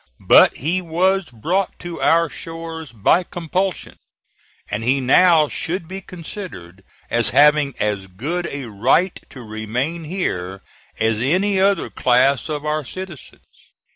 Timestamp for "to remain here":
9.29-10.63